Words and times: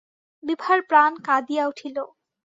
বিভার 0.43 0.79
প্রাণ 0.89 1.11
কাঁদিয়া 1.27 1.63
উঠিল। 1.67 1.97